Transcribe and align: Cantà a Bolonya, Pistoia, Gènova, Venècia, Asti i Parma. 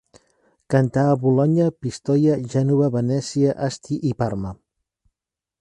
Cantà 0.73 1.03
a 1.09 1.17
Bolonya, 1.25 1.67
Pistoia, 1.85 2.39
Gènova, 2.55 2.91
Venècia, 2.99 3.55
Asti 3.71 4.03
i 4.13 4.19
Parma. 4.23 4.59